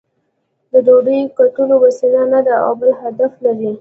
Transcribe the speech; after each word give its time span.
د 0.71 0.73
ډوډۍ 0.85 1.19
ګټلو 1.39 1.75
وسیله 1.85 2.23
نه 2.33 2.39
ده 2.47 2.55
او 2.65 2.71
بل 2.81 2.91
هدف 3.01 3.31
لري. 3.45 3.69